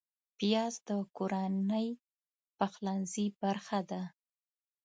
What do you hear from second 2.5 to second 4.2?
پخلنځي برخه ده